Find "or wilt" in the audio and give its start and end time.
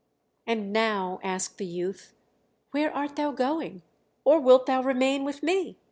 4.23-4.65